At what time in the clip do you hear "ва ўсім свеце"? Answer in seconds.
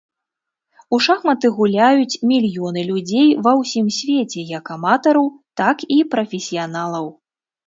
3.49-4.39